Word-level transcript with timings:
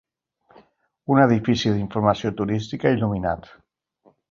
Un 1.17 1.21
edifici 1.25 1.75
d'informació 1.75 2.33
turística 2.41 2.95
il·luminat. 2.99 3.49